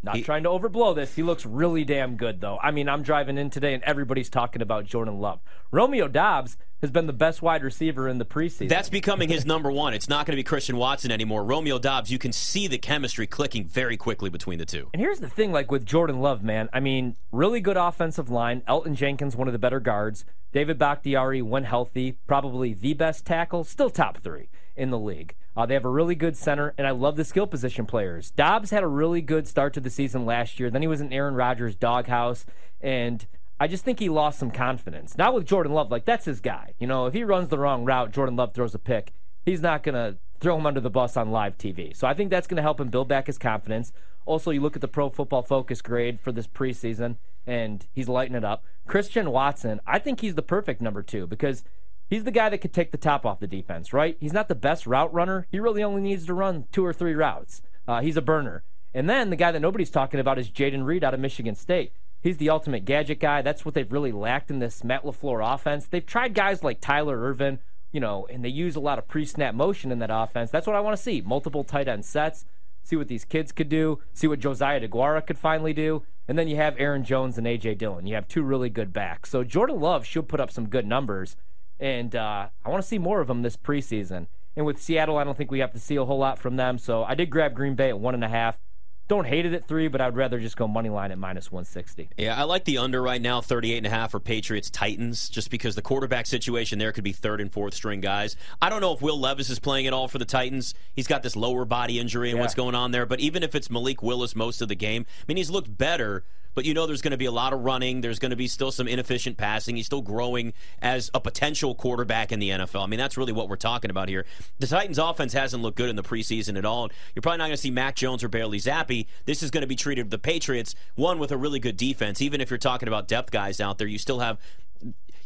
not 0.03 0.17
he, 0.17 0.23
trying 0.23 0.45
to 0.45 0.49
overblow 0.49 0.95
this. 0.95 1.15
He 1.17 1.23
looks 1.23 1.45
really 1.45 1.85
damn 1.85 2.17
good, 2.17 2.41
though. 2.41 2.59
I 2.63 2.71
mean, 2.71 2.89
I'm 2.89 3.03
driving 3.03 3.37
in 3.37 3.51
today 3.51 3.75
and 3.75 3.83
everybody's 3.83 4.31
talking 4.31 4.63
about 4.63 4.85
Jordan 4.85 5.19
Love. 5.19 5.41
Romeo 5.71 6.07
Doubs 6.07 6.57
has 6.81 6.91
been 6.91 7.07
the 7.07 7.13
best 7.13 7.43
wide 7.43 7.65
receiver 7.65 8.09
in 8.09 8.19
the 8.19 8.25
preseason. 8.25 8.69
That's 8.69 8.89
becoming 8.89 9.29
his 9.29 9.45
number 9.45 9.71
one. 9.73 9.95
It's 9.95 10.09
not 10.09 10.27
going 10.27 10.33
to 10.33 10.37
be 10.37 10.45
Christian 10.45 10.77
Watson 10.77 11.11
anymore. 11.11 11.45
Romeo 11.45 11.79
Doubs, 11.79 12.11
you 12.11 12.19
can 12.19 12.33
see 12.33 12.69
the 12.69 12.79
chemistry 12.79 13.27
clicking 13.27 13.67
very 13.67 13.97
quickly 13.97 14.31
between 14.31 14.59
the 14.61 14.65
two. 14.65 14.89
And 14.93 15.03
here's 15.03 15.19
the 15.19 15.29
thing 15.29 15.51
like 15.51 15.71
with 15.71 15.85
Jordan 15.85 16.21
Love, 16.21 16.45
man. 16.45 16.69
I 16.73 16.79
mean, 16.79 17.17
really 17.33 17.61
good 17.61 17.77
offensive 17.77 18.31
line. 18.31 18.63
Elgton 18.69 18.95
Jenkins, 18.95 19.35
one 19.35 19.49
of 19.49 19.53
the 19.53 19.59
better 19.59 19.81
guards. 19.81 20.25
David 20.53 20.79
Bakhtiari, 20.79 21.43
when 21.43 21.65
healthy, 21.65 22.13
probably 22.27 22.73
the 22.73 22.95
best 22.95 23.27
tackle, 23.27 23.65
still 23.65 23.91
top 23.91 24.19
three 24.19 24.49
in 24.77 24.91
the 24.91 24.99
league. 24.99 25.35
Uh, 25.59 25.67
they 25.67 25.75
have 25.75 25.85
a 25.85 25.91
really 25.91 26.15
good 26.15 26.37
center, 26.37 26.73
and 26.79 26.87
I 26.87 26.93
love 26.93 27.17
the 27.17 27.25
skill 27.25 27.49
position 27.49 27.85
players. 27.85 28.31
Doubs 28.31 28.71
had 28.71 28.85
a 28.85 28.87
really 28.87 29.21
good 29.21 29.49
start 29.49 29.75
to 29.75 29.81
the 29.81 29.91
season 29.91 30.25
last 30.25 30.61
year. 30.61 30.71
Then 30.71 30.83
he 30.83 30.89
was 30.89 31.01
in 31.01 31.13
Aaron 31.13 31.35
Rodgers' 31.35 31.75
doghouse, 31.75 32.47
and 32.81 33.27
I 33.59 33.67
just 33.67 33.85
think 33.85 33.99
he 33.99 34.09
lost 34.09 34.39
some 34.39 34.53
confidence. 34.53 35.19
Not 35.19 35.35
with 35.35 35.47
Jordan 35.47 35.73
Love, 35.73 35.91
like 35.91 36.05
that's 36.05 36.27
his 36.27 36.39
guy. 36.39 36.75
You 36.79 36.87
know, 36.87 37.07
if 37.07 37.13
he 37.13 37.25
runs 37.25 37.49
the 37.49 37.59
wrong 37.59 37.85
route, 37.85 38.13
Jordan 38.13 38.37
Love 38.37 38.55
throws 38.55 38.73
a 38.73 38.79
pick. 38.79 39.13
He's 39.45 39.61
not 39.61 39.83
gonna 39.83 40.19
throw 40.39 40.57
him 40.57 40.65
under 40.65 40.79
the 40.79 40.91
bus 40.91 41.17
on 41.17 41.33
live 41.33 41.59
TV. 41.59 41.97
So 41.97 42.07
I 42.07 42.15
think 42.15 42.31
that's 42.31 42.47
gonna 42.47 42.63
help 42.63 42.81
him 42.81 42.87
build 42.87 43.09
back 43.09 43.27
his 43.27 43.37
confidence. 43.37 43.93
Also, 44.27 44.53
you 44.53 44.61
look 44.61 44.77
at 44.77 44.81
the 44.81 44.87
Pro 44.87 45.11
Football 45.11 45.43
Focus 45.43 45.83
grade 45.83 46.21
for 46.21 46.31
this 46.31 46.47
preseason, 46.47 47.17
and 47.49 47.85
he's 47.93 48.09
lighting 48.09 48.37
it 48.37 48.45
up. 48.45 48.63
Christian 48.87 49.33
Watson, 49.33 49.81
I 49.89 49.99
think 49.99 50.21
he's 50.21 50.37
the 50.37 50.43
perfect 50.43 50.81
number 50.81 51.03
two 51.03 51.27
because 51.27 51.65
He's 52.09 52.25
the 52.25 52.31
guy 52.31 52.49
that 52.49 52.59
could 52.59 52.73
take 52.73 52.91
the 52.91 52.99
top 52.99 53.27
off 53.27 53.41
the 53.41 53.47
defense, 53.47 53.93
right? 53.93 54.17
He's 54.19 54.33
not 54.33 54.49
the 54.49 54.55
best 54.55 54.87
route 54.87 55.13
runner. 55.13 55.47
He 55.51 55.61
really 55.61 55.83
only 55.83 56.01
needs 56.01 56.25
to 56.27 56.35
run 56.35 56.65
two 56.73 56.85
or 56.85 56.93
three 56.93 57.15
routes. 57.15 57.61
Uh, 57.87 58.01
he's 58.01 58.17
a 58.17 58.23
burner. 58.23 58.65
And 58.95 59.09
then 59.09 59.31
the 59.31 59.37
guy 59.37 59.53
that 59.53 59.61
nobody's 59.61 59.91
talking 59.91 60.19
about 60.19 60.39
is 60.39 60.51
Jayden 60.51 60.87
Reed 60.87 61.05
out 61.05 61.15
of 61.15 61.21
Michigan 61.21 61.55
State. 61.55 61.93
He's 62.21 62.39
the 62.39 62.51
ultimate 62.51 62.85
gadget 62.85 63.21
guy. 63.21 63.43
That's 63.43 63.65
what 63.65 63.75
they've 63.75 63.93
really 63.93 64.11
lacked 64.11 64.51
in 64.51 64.59
this 64.59 64.83
Matt 64.83 65.05
LaFleur 65.05 65.55
offense. 65.55 65.87
They've 65.87 66.05
tried 66.05 66.35
guys 66.35 66.65
like 66.65 66.81
Tyler 66.81 67.19
Ervin, 67.19 67.61
you 67.93 68.01
know, 68.01 68.27
and 68.29 68.45
they 68.45 68.49
use 68.49 68.75
a 68.75 68.81
lot 68.81 68.99
of 68.99 69.07
pre 69.07 69.25
snap 69.25 69.55
motion 69.55 69.93
in 69.93 69.99
that 70.01 70.11
offense. 70.13 70.51
That's 70.51 70.67
what 70.67 70.77
I 70.77 70.81
want 70.81 70.97
to 70.97 71.03
see. 71.03 71.21
Multiple 71.21 71.63
tight 71.63 71.89
end 71.89 72.05
sets, 72.05 72.45
see 72.83 72.97
what 72.97 73.09
these 73.09 73.25
kids 73.25 73.53
could 73.53 73.69
do, 73.69 74.01
see 74.15 74.27
what 74.27 74.41
Josiah 74.41 74.81
DeGuara 74.81 75.25
could 75.25 75.39
finally 75.39 75.73
do. 75.73 76.03
And 76.27 76.39
then 76.39 76.49
you 76.49 76.57
have 76.57 76.75
Aaron 76.79 77.05
Jones 77.05 77.39
and 77.39 77.47
A.J. 77.47 77.77
Dillon. 77.77 78.07
You 78.07 78.15
have 78.15 78.29
two 78.29 78.43
really 78.43 78.69
good 78.69 78.93
backs. 78.93 79.31
So 79.31 79.45
Jordan 79.45 79.81
Love 79.81 80.05
should 80.05 80.29
put 80.29 80.41
up 80.41 80.51
some 80.51 80.69
good 80.69 80.87
numbers 80.87 81.37
and 81.81 82.15
uh, 82.15 82.49
I 82.65 82.69
want 82.69 82.83
to 82.83 82.89
see 82.89 82.99
more 82.99 83.21
of 83.21 83.29
them 83.29 83.43
this 83.43 83.57
preseason. 83.57 84.27
And 84.57 84.67
with 84.67 84.81
Seattle, 84.81 85.19
I 85.19 85.25
don't 85.25 85.37
think 85.37 85.51
we 85.51 85.61
have 85.61 85.73
to 85.73 85.79
see 85.81 85.97
a 85.97 86.05
whole 86.05 86.19
lot 86.19 86.39
from 86.39 86.57
them. 86.57 86.79
So 86.79 87.05
I 87.05 87.15
did 87.15 87.31
grab 87.31 87.55
Green 87.55 87.75
Bay 87.75 87.91
at 87.91 88.01
one 88.01 88.15
and 88.15 88.25
a 88.25 88.29
half. 88.29 88.59
Don't 89.07 89.27
hate 89.27 89.47
it 89.47 89.55
at 89.55 89.67
three, 89.67 89.89
but 89.89 90.03
I'd 90.03 90.17
rather 90.17 90.39
just 90.39 90.59
go 90.59 90.69
money 90.69 90.91
line 90.91 91.11
at 91.11 91.17
minus 91.17 91.51
160. 91.51 92.11
Yeah, 92.19 92.39
I 92.39 92.43
like 92.43 92.67
the 92.67 92.77
under 92.77 93.01
right 93.01 93.23
now, 93.23 93.41
38 93.41 93.79
and 93.79 93.87
a 93.87 93.91
half 93.91 94.11
for 94.11 94.21
Patriots 94.21 94.69
Titans, 94.69 95.31
just 95.31 95.51
because 95.51 95.75
the 95.75 95.81
quarterback 95.81 96.27
situation 96.27 96.79
there 96.79 96.93
could 96.93 97.05
be 97.05 97.13
third 97.13 97.41
and 97.41 97.51
fourth 97.51 97.73
string 97.73 98.03
guys. 98.03 98.37
I 98.61 98.69
don't 98.69 98.83
know 98.83 98.93
if 98.93 99.01
Will 99.01 99.19
Levis 99.19 99.49
is 99.49 99.61
playing 99.61 99.87
at 99.87 99.95
all 99.95 100.09
for 100.09 100.19
the 100.19 100.27
Titans. 100.27 100.75
He's 100.93 101.07
got 101.07 101.23
this 101.23 101.37
lower 101.37 101.65
body 101.65 101.99
injury 101.99 102.29
and 102.29 102.37
yeah. 102.37 102.43
what's 102.43 102.55
going 102.55 102.75
on 102.75 102.91
there. 102.91 103.07
But 103.07 103.21
even 103.21 103.43
if 103.43 103.55
it's 103.55 103.71
Malik 103.71 104.03
Willis 104.03 104.37
most 104.37 104.61
of 104.61 104.69
the 104.69 104.75
game, 104.75 105.07
I 105.09 105.25
mean, 105.27 105.39
he's 105.39 105.51
looked 105.51 105.79
better 105.79 106.25
but 106.55 106.65
you 106.65 106.75
know 106.75 106.87
there's 106.87 107.03
going 107.03 107.13
to 107.13 107.19
be 107.19 107.27
a 107.27 107.33
lot 107.33 107.53
of 107.53 107.61
running. 107.61 108.01
There's 108.01 108.19
going 108.19 108.31
to 108.31 108.37
be 108.37 108.49
still 108.49 108.71
some 108.71 108.89
inefficient 108.89 109.37
passing. 109.37 109.77
He's 109.77 109.87
still 109.87 110.03
growing 110.03 110.53
as 110.81 111.11
a 111.15 111.21
potential 111.21 111.75
quarterback 111.75 112.33
in 112.33 112.41
the 112.41 112.51
NFL. 112.51 112.83
I 112.83 112.87
mean, 112.87 112.99
that's 112.99 113.17
really 113.17 113.33
what 113.33 113.49
we're 113.49 113.57
talking 113.57 113.91
about 113.91 114.09
here. 114.09 114.25
The 114.59 114.67
Titans' 114.67 114.99
offense 114.99 115.33
hasn't 115.33 115.63
looked 115.63 115.77
good 115.77 115.89
in 115.89 115.97
the 115.97 116.03
preseason 116.03 116.59
at 116.59 116.65
all. 116.65 116.91
You're 117.15 117.23
probably 117.23 117.39
not 117.39 117.45
going 117.45 117.57
to 117.57 117.63
see 117.63 117.71
Mac 117.71 117.97
Jones 117.97 118.25
or 118.25 118.29
Bailey 118.29 118.59
Zappe. 118.59 119.07
This 119.25 119.43
is 119.43 119.51
going 119.51 119.63
to 119.63 119.69
be 119.69 119.77
treated 119.77 120.11
the 120.11 120.19
Patriots 120.19 120.75
one 120.95 121.19
with 121.19 121.33
a 121.33 121.37
really 121.37 121.61
good 121.61 121.77
defense. 121.77 122.21
Even 122.21 122.41
if 122.41 122.51
you're 122.51 122.59
talking 122.59 122.89
about 122.89 123.09
depth 123.09 123.31
guys 123.31 123.61
out 123.61 123.79
there, 123.79 123.89
you 123.89 123.99
still 123.99 124.21
have 124.21 124.39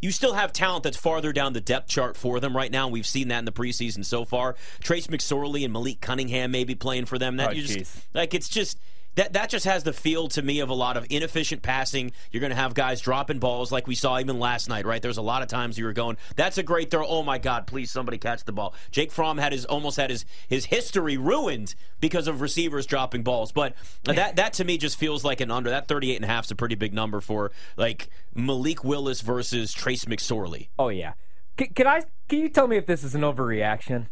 you 0.02 0.10
still 0.10 0.34
have 0.34 0.52
talent 0.52 0.82
that's 0.82 0.96
farther 0.96 1.32
down 1.32 1.52
the 1.52 1.60
depth 1.60 1.88
chart 1.88 2.16
for 2.16 2.40
them 2.40 2.56
right 2.56 2.72
now. 2.72 2.88
We've 2.88 3.06
seen 3.06 3.28
that 3.28 3.38
in 3.38 3.44
the 3.44 3.52
preseason 3.52 4.04
so 4.04 4.24
far. 4.24 4.56
Trace 4.80 5.06
McSorley 5.06 5.62
and 5.64 5.72
Malik 5.72 6.00
Cunningham 6.00 6.50
may 6.50 6.64
be 6.64 6.74
playing 6.74 7.06
for 7.06 7.18
them. 7.18 7.36
That 7.36 7.50
oh, 7.50 7.52
you 7.52 7.62
just 7.62 7.96
like 8.12 8.34
it's 8.34 8.48
just 8.48 8.78
that 9.14 9.34
that 9.34 9.50
just 9.50 9.64
has 9.64 9.82
the 9.84 9.92
feel 9.92 10.28
to 10.28 10.42
me 10.42 10.60
of 10.60 10.70
a 10.70 10.74
lot 10.74 10.96
of 10.96 11.06
inefficient 11.10 11.62
passing. 11.62 12.12
You're 12.30 12.40
going 12.40 12.50
to 12.50 12.56
have 12.56 12.74
guys 12.74 13.00
dropping 13.00 13.38
balls 13.38 13.70
like 13.70 13.86
we 13.86 13.94
saw 13.94 14.18
even 14.18 14.38
last 14.38 14.68
night, 14.68 14.86
right? 14.86 15.02
There's 15.02 15.18
a 15.18 15.22
lot 15.22 15.42
of 15.42 15.48
times 15.48 15.78
you 15.78 15.84
were 15.84 15.92
going, 15.92 16.16
"That's 16.36 16.58
a 16.58 16.62
great 16.62 16.90
throw! 16.90 17.06
Oh 17.06 17.22
my 17.22 17.38
God, 17.38 17.66
please 17.66 17.90
somebody 17.90 18.18
catch 18.18 18.44
the 18.44 18.52
ball." 18.52 18.74
Jake 18.90 19.12
Fromm 19.12 19.38
had 19.38 19.52
his 19.52 19.64
almost 19.64 19.96
had 19.96 20.10
his 20.10 20.24
his 20.48 20.66
history 20.66 21.16
ruined 21.16 21.74
because 22.00 22.26
of 22.26 22.40
receivers 22.40 22.86
dropping 22.86 23.22
balls. 23.22 23.52
But 23.52 23.74
that 24.04 24.36
that 24.36 24.52
to 24.54 24.64
me 24.64 24.78
just 24.78 24.98
feels 24.98 25.24
like 25.24 25.40
an 25.40 25.50
under. 25.50 25.70
That 25.70 25.88
38 25.88 26.16
and 26.16 26.24
a 26.24 26.28
half 26.28 26.44
is 26.44 26.50
a 26.50 26.56
pretty 26.56 26.74
big 26.74 26.94
number 26.94 27.20
for 27.20 27.52
like 27.76 28.08
Malik 28.34 28.84
Willis 28.84 29.20
versus 29.20 29.72
Trace 29.72 30.04
McSorley. 30.06 30.68
Oh 30.78 30.88
yeah. 30.88 31.14
Can, 31.56 31.68
can 31.68 31.86
I? 31.86 32.02
Can 32.28 32.38
you 32.38 32.48
tell 32.48 32.66
me 32.66 32.76
if 32.76 32.86
this 32.86 33.04
is 33.04 33.14
an 33.14 33.20
overreaction? 33.22 34.06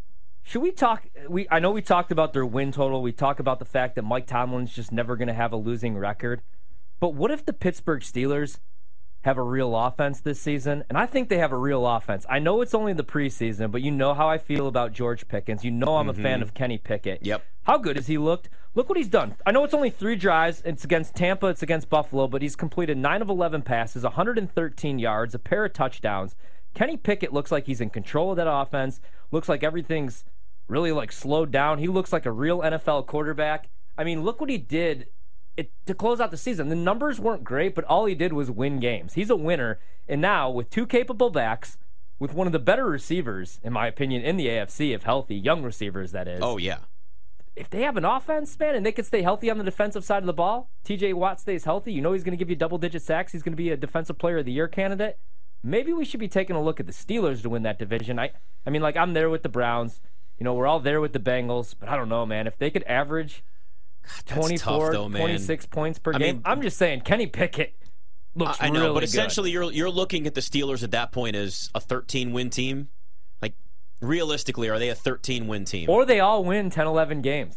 Should 0.51 0.63
we 0.63 0.73
talk? 0.73 1.07
We 1.29 1.47
I 1.49 1.61
know 1.61 1.71
we 1.71 1.81
talked 1.81 2.11
about 2.11 2.33
their 2.33 2.45
win 2.45 2.73
total. 2.73 3.03
We 3.03 3.13
talk 3.13 3.39
about 3.39 3.61
the 3.61 3.65
fact 3.65 3.95
that 3.95 4.03
Mike 4.03 4.27
Tomlin's 4.27 4.75
just 4.75 4.91
never 4.91 5.15
going 5.15 5.29
to 5.29 5.33
have 5.35 5.53
a 5.53 5.57
losing 5.57 5.97
record. 5.97 6.43
But 6.99 7.15
what 7.15 7.31
if 7.31 7.47
the 7.47 7.53
Pittsburgh 7.53 8.01
Steelers 8.01 8.59
have 9.21 9.39
a 9.39 9.45
real 9.45 9.77
offense 9.77 10.21
this 10.21 10.41
season? 10.41 10.83
And 10.89 10.99
I 10.99 11.07
think 11.07 11.29
they 11.29 11.39
have 11.39 11.53
a 11.53 11.57
real 11.57 11.87
offense. 11.87 12.27
I 12.29 12.41
know 12.41 12.63
it's 12.63 12.75
only 12.75 12.93
the 12.93 13.05
preseason, 13.05 13.71
but 13.71 13.83
you 13.83 13.93
know 13.93 14.13
how 14.13 14.29
I 14.29 14.39
feel 14.39 14.67
about 14.67 14.93
George 14.93 15.29
Pickens. 15.29 15.65
You 15.65 15.71
know 15.71 15.99
I'm 15.99 16.09
mm-hmm. 16.09 16.19
a 16.19 16.23
fan 16.25 16.39
mm-hmm. 16.39 16.43
of 16.43 16.55
Kenny 16.55 16.79
Pickett. 16.79 17.25
Yep. 17.25 17.45
How 17.63 17.79
good 17.79 17.95
has 17.95 18.09
he 18.09 18.19
looked? 18.19 18.49
Look 18.75 18.89
what 18.89 18.99
he's 18.99 19.07
done. 19.07 19.37
I 19.47 19.53
know 19.53 19.63
it's 19.63 19.73
only 19.73 19.91
three 19.91 20.17
drives. 20.17 20.63
It's 20.65 20.83
against 20.83 21.15
Tampa. 21.15 21.47
It's 21.47 21.63
against 21.63 21.89
Buffalo, 21.89 22.27
but 22.27 22.43
he's 22.43 22.57
completed 22.57 22.99
nine 22.99 23.23
of 23.23 23.29
11 23.31 23.63
passes, 23.63 24.03
113 24.03 24.99
yards, 24.99 25.33
a 25.33 25.39
pair 25.39 25.65
of 25.65 25.75
touchdowns. 25.75 26.35
Kenny 26.75 26.97
Pickett 26.97 27.33
looks 27.33 27.53
like 27.53 27.67
he's 27.67 27.81
in 27.81 27.91
control 27.91 28.33
of 28.33 28.37
that 28.37 28.51
offense. 28.51 29.01
Looks 29.31 29.49
like 29.49 29.63
everything's 29.63 30.25
really 30.71 30.93
like 30.93 31.13
slowed 31.13 31.51
down. 31.51 31.79
He 31.79 31.89
looks 31.89 32.13
like 32.13 32.27
a 32.27 32.33
real 32.33 32.61
NFL 32.61 33.07
quarterback. 33.07 33.69
I 33.99 34.05
mean, 34.05 34.23
look 34.23 34.41
what 34.41 34.49
he 34.51 34.59
did 34.59 35.09
it, 35.57 35.71
to 35.87 35.95
close 35.95 36.21
out 36.21 36.31
the 36.31 36.37
season. 36.37 36.69
The 36.69 36.77
numbers 36.77 37.21
weren't 37.21 37.45
great, 37.45 37.75
but 37.75 37.85
all 37.85 38.07
he 38.07 38.15
did 38.15 38.33
was 38.33 38.51
win 38.51 38.81
games. 38.81 39.15
He's 39.15 39.31
a 39.31 39.37
winner. 39.37 39.79
And 40.09 40.21
now, 40.21 40.51
with 40.51 40.71
two 40.71 40.87
capable 40.87 41.31
backs, 41.31 41.77
with 42.19 42.33
one 42.33 42.47
of 42.47 42.53
the 42.53 42.59
better 42.59 42.87
receivers, 42.87 43.61
in 43.63 43.73
my 43.73 43.87
opinion, 43.87 44.23
in 44.23 44.37
the 44.37 44.47
AFC, 44.47 44.95
if 44.95 45.03
healthy, 45.03 45.37
young 45.37 45.63
receivers, 45.63 46.13
that 46.13 46.29
is. 46.29 46.41
Oh, 46.43 46.57
yeah. 46.57 46.79
If 47.57 47.69
they 47.69 47.83
have 47.83 47.97
an 47.97 48.05
offense, 48.05 48.59
man, 48.59 48.75
and 48.75 48.87
they 48.87 48.93
can 48.93 49.05
stay 49.05 49.23
healthy 49.23 49.51
on 49.51 49.59
the 49.59 49.65
defensive 49.65 50.05
side 50.05 50.23
of 50.23 50.27
the 50.27 50.33
ball, 50.33 50.71
TJ 50.85 51.15
Watt 51.15 51.41
stays 51.41 51.65
healthy, 51.65 51.93
you 51.93 52.01
know 52.01 52.13
he's 52.13 52.25
going 52.25 52.33
to 52.33 52.39
give 52.39 52.49
you 52.49 52.57
double 52.57 52.79
digit 52.79 53.03
sacks. 53.03 53.33
He's 53.33 53.43
going 53.43 53.53
to 53.53 53.57
be 53.57 53.71
a 53.71 53.77
defensive 53.77 54.19
player 54.19 54.39
of 54.39 54.47
the 54.47 54.53
year 54.53 54.69
candidate. 54.69 55.19
Maybe 55.63 55.93
we 55.93 56.07
should 56.07 56.21
be 56.21 56.29
taking 56.29 56.57
a 56.57 56.63
look 56.63 56.81
at 56.81 56.87
the 56.87 56.93
Steelers 56.93 57.43
to 57.43 57.51
win 57.51 57.65
that 57.65 57.79
division. 57.79 58.19
I, 58.19 58.31
I 58.67 58.71
mean, 58.71 58.81
like, 58.81 58.97
I'm 58.97 59.13
there 59.13 59.29
with 59.29 59.43
the 59.43 59.51
Browns. 59.51 60.01
You 60.41 60.45
know, 60.45 60.55
we're 60.55 60.67
all 60.67 60.81
there 60.81 61.03
with 61.03 61.13
the 61.13 61.21
Bengals, 61.21 61.75
but 61.79 61.91
I 61.91 61.97
don't 61.97 62.09
know, 62.09 62.25
man. 62.25 62.47
If 62.47 62.57
they 62.57 62.71
could 62.71 62.83
average 62.85 63.45
God, 64.27 64.37
24, 64.37 64.93
though, 64.93 65.09
26 65.11 65.67
points 65.67 65.99
per 65.99 66.15
I 66.15 66.19
game, 66.19 66.37
mean, 66.37 66.43
I'm 66.47 66.63
just 66.63 66.79
saying, 66.79 67.03
Kenny 67.03 67.27
Pickett 67.27 67.75
looks 68.35 68.59
I, 68.59 68.67
I 68.67 68.71
know, 68.71 68.81
really 68.81 68.95
but 68.95 69.01
good. 69.01 69.05
essentially, 69.11 69.51
you're 69.51 69.71
you're 69.71 69.91
looking 69.91 70.27
at 70.27 70.35
the 70.35 70.41
Steelers 70.41 70.83
at 70.83 70.93
that 70.93 71.13
point 71.13 71.37
as 71.37 71.71
a 71.75 71.81
13 71.81 72.33
win 72.33 72.49
team. 72.49 72.89
Like, 73.43 73.53
realistically, 74.01 74.71
are 74.71 74.79
they 74.79 74.89
a 74.89 74.95
13 74.95 75.47
win 75.47 75.67
team? 75.67 75.91
Or 75.91 76.07
they 76.07 76.21
all 76.21 76.43
win 76.43 76.71
10, 76.71 76.87
11 76.87 77.21
games. 77.21 77.57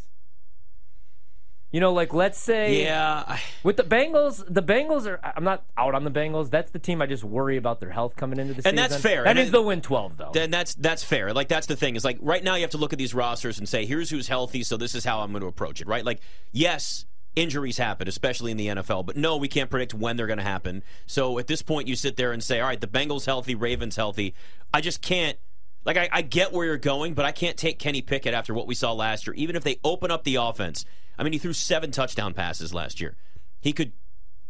You 1.74 1.80
know, 1.80 1.92
like 1.92 2.14
let's 2.14 2.38
say, 2.38 2.84
yeah, 2.84 3.40
with 3.64 3.78
the 3.78 3.84
Bengals, 3.84 4.46
the 4.48 4.62
Bengals 4.62 5.08
are. 5.08 5.20
I'm 5.24 5.44
not 5.44 5.66
out 5.76 5.96
on 5.96 6.04
the 6.04 6.12
Bengals. 6.12 6.52
That's 6.52 6.70
the 6.70 6.78
team 6.78 7.02
I 7.02 7.08
just 7.08 7.24
worry 7.24 7.58
about 7.58 7.80
their 7.80 7.90
health 7.90 8.16
coming 8.16 8.38
into 8.38 8.54
the 8.54 8.62
season. 8.62 8.70
And 8.70 8.78
that's 8.78 9.02
fair. 9.02 9.24
That 9.24 9.32
and 9.32 9.40
is 9.40 9.50
the 9.50 9.60
win 9.60 9.82
12 9.82 10.18
though. 10.18 10.30
Then 10.32 10.52
that's 10.52 10.76
that's 10.76 11.04
fair. 11.04 11.34
Like 11.34 11.48
that's 11.48 11.66
the 11.66 11.76
thing 11.76 11.96
is 11.96 12.06
like 12.06 12.20
right 12.22 12.44
now 12.44 12.54
you 12.54 12.62
have 12.62 12.70
to 12.72 12.78
look 12.78 12.94
at 12.94 13.00
these 13.00 13.16
rosters 13.16 13.58
and 13.58 13.68
say 13.68 13.88
here's 13.88 14.12
who's 14.12 14.28
healthy, 14.28 14.62
so 14.62 14.78
this 14.78 14.94
is 14.94 15.04
how 15.04 15.22
I'm 15.22 15.32
going 15.32 15.42
to 15.42 15.48
approach 15.48 15.82
it. 15.82 15.88
Right? 15.88 16.06
Like 16.06 16.20
yes, 16.52 17.08
injuries 17.36 17.80
happen, 17.80 18.08
especially 18.08 18.52
in 18.52 18.58
the 18.58 18.68
NFL. 18.68 19.08
But 19.08 19.18
no, 19.18 19.38
we 19.38 19.48
can't 19.48 19.72
predict 19.72 19.96
when 19.96 20.16
they're 20.16 20.28
going 20.28 20.38
to 20.38 20.44
happen. 20.44 20.84
So 21.08 21.40
at 21.40 21.48
this 21.48 21.64
point, 21.64 21.88
you 21.88 21.96
sit 21.96 22.18
there 22.18 22.34
and 22.34 22.44
say, 22.44 22.60
all 22.60 22.68
right, 22.68 22.80
the 22.80 22.86
Bengals 22.86 23.26
healthy, 23.26 23.56
Ravens 23.56 23.96
healthy. 23.96 24.36
I 24.72 24.82
just 24.82 25.02
can't 25.02 25.40
Like 25.86 25.98
I, 25.98 26.10
I 26.12 26.22
get 26.22 26.52
where 26.52 26.66
you're 26.66 26.78
going, 26.78 27.14
but 27.14 27.26
I 27.26 27.32
can't 27.32 27.58
take 27.58 27.80
Kenny 27.80 28.02
Pickett 28.02 28.34
after 28.34 28.54
what 28.54 28.68
we 28.68 28.76
saw 28.76 28.94
last 28.94 29.28
year. 29.28 29.34
Even 29.36 29.56
if 29.56 29.64
they 29.64 29.80
open 29.84 30.12
up 30.12 30.24
the 30.24 30.36
offense, 30.36 30.86
I 31.18 31.24
mean, 31.24 31.34
he 31.34 31.40
threw 31.40 31.54
seven 31.54 31.92
touchdown 31.92 32.34
passes 32.34 32.74
last 32.74 33.02
year. 33.02 33.16
He 33.60 33.74
could 33.74 33.94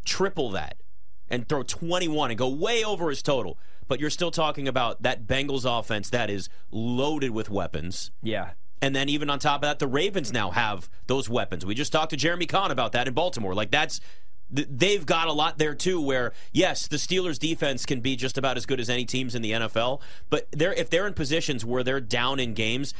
triple 0.06 0.52
that 0.52 0.78
and 1.30 1.48
throw 1.48 1.63
21 1.63 2.32
and 2.32 2.38
go 2.38 2.48
way 2.48 2.84
over 2.84 3.10
his 3.10 3.22
total. 3.22 3.58
But 3.88 4.00
you're 4.00 4.10
still 4.10 4.32
talking 4.32 4.68
about 4.68 5.02
that 5.02 5.28
Bengals 5.28 5.66
offense 5.68 6.10
that 6.12 6.30
is 6.30 6.50
loaded 6.72 7.32
with 7.32 7.50
weapons. 7.50 8.12
Yeah. 8.22 8.52
And 8.82 8.96
then 8.96 9.10
even 9.10 9.30
on 9.30 9.40
top 9.40 9.58
of 9.58 9.62
that, 9.62 9.80
the 9.80 9.88
Ravens 9.88 10.32
now 10.32 10.52
have 10.52 10.90
those 11.08 11.30
weapons. 11.30 11.66
We 11.66 11.74
just 11.74 11.92
talked 11.92 12.10
to 12.12 12.18
Jeremy 12.18 12.46
Kahn 12.46 12.72
about 12.72 12.92
that 12.94 13.08
in 13.08 13.13
Baltimore. 13.13 13.54
Like 13.54 13.72
that's 13.72 14.00
they've 14.53 15.05
got 15.05 15.27
a 15.27 15.33
lot 15.33 15.57
there 15.57 15.74
too 15.74 16.00
where 16.00 16.31
yes 16.51 16.88
the 16.88 16.98
steelers 16.98 17.39
defense 17.39 17.86
can 17.86 18.00
be 18.00 18.15
just 18.15 18.38
about 18.38 18.55
as 18.55 18.65
good 18.65 18.79
as 18.79 18.89
any 18.89 19.05
teams 19.05 19.36
in 19.36 19.41
the 19.41 19.51
nfl 19.51 20.00
but 20.29 20.48
they're 20.51 20.74
if 20.74 20.89
they're 20.89 21.07
in 21.07 21.13
positions 21.13 21.65
where 21.65 21.83
they're 21.83 22.00
down 22.00 22.39
in 22.39 22.53
games 22.53 22.93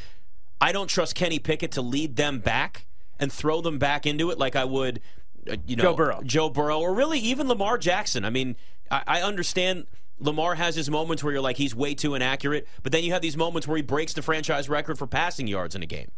i 0.60 0.72
don't 0.72 0.88
trust 0.88 1.14
kenny 1.14 1.38
pickett 1.38 1.70
to 1.70 1.80
lead 1.80 2.16
them 2.16 2.40
back 2.40 2.86
and 3.18 3.32
throw 3.32 3.60
them 3.60 3.78
back 3.78 4.04
into 4.04 4.30
it 4.30 4.38
like 4.38 4.56
i 4.56 4.64
would 4.64 5.00
uh, 5.48 5.56
you 5.66 5.76
know 5.76 5.82
Joe 5.82 5.94
Burrow. 5.94 6.20
joe 6.24 6.50
burrow 6.50 6.80
or 6.80 6.92
really 6.92 7.18
even 7.20 7.46
lamar 7.48 7.78
jackson 7.78 8.24
i 8.24 8.30
mean 8.30 8.56
I, 8.90 9.02
I 9.06 9.22
understand 9.22 9.86
Lamar 10.20 10.54
has 10.54 10.76
his 10.76 10.88
moments 10.88 11.24
where 11.24 11.32
you're 11.32 11.42
like 11.42 11.56
he's 11.56 11.74
way 11.74 11.94
too 11.94 12.14
inaccurate, 12.14 12.68
but 12.82 12.92
then 12.92 13.02
you 13.02 13.12
have 13.12 13.20
these 13.22 13.36
moments 13.36 13.66
where 13.66 13.76
he 13.76 13.82
breaks 13.82 14.12
the 14.12 14.22
franchise 14.22 14.68
record 14.68 14.96
for 14.96 15.06
passing 15.06 15.48
yards 15.48 15.74
in 15.74 15.82
a 15.82 15.86
game. 15.86 16.10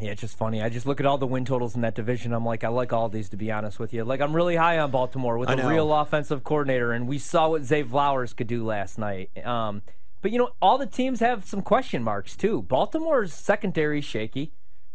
Yeah, 0.00 0.10
it's 0.10 0.20
just 0.20 0.36
funny. 0.36 0.60
I 0.60 0.68
just 0.70 0.86
look 0.86 0.98
at 0.98 1.06
all 1.06 1.18
the 1.18 1.26
win 1.26 1.44
totals 1.44 1.76
in 1.76 1.82
that 1.82 1.94
division. 1.94 2.32
I'm 2.32 2.44
like, 2.44 2.64
I 2.64 2.68
like 2.68 2.92
all 2.92 3.08
these 3.08 3.28
to 3.28 3.36
be 3.36 3.52
honest 3.52 3.78
with 3.78 3.94
you. 3.94 4.04
Like, 4.04 4.20
I'm 4.20 4.34
really 4.34 4.56
high 4.56 4.78
on 4.78 4.90
Baltimore 4.90 5.38
with 5.38 5.48
a 5.48 5.68
real 5.68 5.92
offensive 5.92 6.42
coordinator, 6.42 6.90
and 6.92 7.06
we 7.06 7.18
saw 7.18 7.50
what 7.50 7.62
Zay 7.64 7.82
Flowers 7.84 8.32
could 8.32 8.48
do 8.48 8.64
last 8.64 8.98
night. 8.98 9.30
Um, 9.46 9.82
but 10.20 10.32
you 10.32 10.38
know, 10.38 10.50
all 10.60 10.78
the 10.78 10.86
teams 10.86 11.20
have 11.20 11.44
some 11.44 11.62
question 11.62 12.02
marks 12.02 12.36
too. 12.36 12.62
Baltimore's 12.62 13.32
secondary 13.32 14.00
is 14.00 14.04
shaky. 14.04 14.52